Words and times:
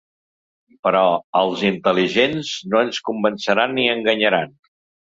Però 0.87 1.01
als 1.41 1.67
intel·ligents 1.71 2.55
no 2.73 2.83
ens 2.89 3.05
convenceran 3.11 3.79
ni 3.79 3.89
enganyaran. 3.97 4.61